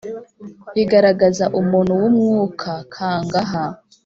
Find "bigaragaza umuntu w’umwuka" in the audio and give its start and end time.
0.75-2.71